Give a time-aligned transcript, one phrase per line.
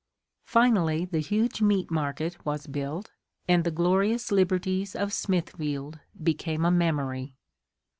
[0.47, 3.11] Finally the huge meat market was built
[3.47, 7.35] and the glorious liberties of Smithfield became a memory.